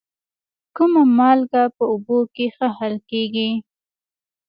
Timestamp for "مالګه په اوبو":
1.17-2.19